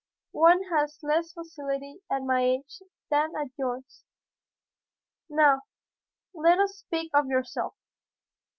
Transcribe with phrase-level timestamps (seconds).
[0.33, 4.03] One has less facility at my age than at yours.
[5.29, 5.61] Now,
[6.33, 7.75] let us speak of yourself.